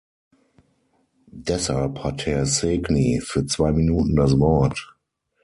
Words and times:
Deshalb 1.27 2.03
hat 2.03 2.25
Herr 2.25 2.47
Segni 2.47 3.21
für 3.23 3.45
zwei 3.45 3.71
Minuten 3.71 4.15
das 4.15 4.39
Wort. 4.39 4.95